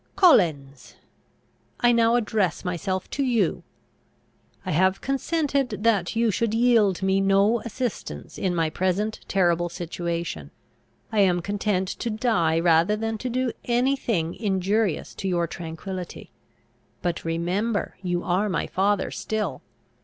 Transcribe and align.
Collins! 0.15 0.95
I 1.81 1.91
now 1.91 2.15
address 2.15 2.65
myself 2.65 3.07
to 3.11 3.23
you. 3.23 3.61
I 4.65 4.71
have 4.71 4.99
consented 4.99 5.83
that 5.83 6.15
you 6.15 6.31
should 6.31 6.55
yield 6.55 7.03
me 7.03 7.21
no 7.21 7.59
assistance 7.61 8.39
in 8.39 8.55
my 8.55 8.71
present 8.71 9.19
terrible 9.27 9.69
situation. 9.69 10.49
I 11.11 11.19
am 11.19 11.39
content 11.39 11.87
to 11.89 12.09
die 12.09 12.59
rather 12.59 12.95
than 12.95 13.17
do 13.17 13.51
any 13.65 13.95
thing 13.95 14.33
injurious 14.33 15.13
to 15.13 15.27
your 15.27 15.45
tranquillity. 15.45 16.31
But 17.03 17.23
remember, 17.23 17.95
you 18.01 18.23
are 18.23 18.49
my 18.49 18.65
father 18.65 19.11
still! 19.11 19.61